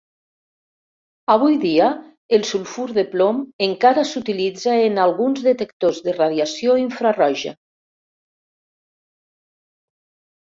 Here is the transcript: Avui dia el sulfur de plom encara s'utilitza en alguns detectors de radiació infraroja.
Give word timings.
Avui 1.31 1.57
dia 1.63 1.89
el 2.37 2.45
sulfur 2.51 2.85
de 2.95 3.03
plom 3.11 3.43
encara 3.65 4.05
s'utilitza 4.11 4.73
en 4.85 4.97
alguns 5.03 5.43
detectors 5.49 5.99
de 6.07 6.15
radiació 6.17 6.77
infraroja. 6.85 7.53